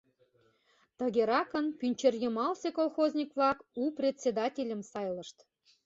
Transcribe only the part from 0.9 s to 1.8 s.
Тыгеракын